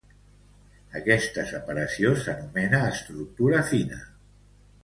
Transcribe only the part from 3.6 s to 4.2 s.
fina.